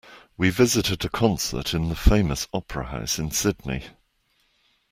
[0.35, 3.83] We visited a concert in the famous opera house in Sydney.